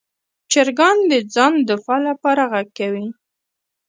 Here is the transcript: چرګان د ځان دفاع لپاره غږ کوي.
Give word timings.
چرګان 0.51 0.97
د 1.11 1.13
ځان 1.33 1.53
دفاع 1.69 1.99
لپاره 2.09 2.41
غږ 2.51 2.67
کوي. 2.77 3.07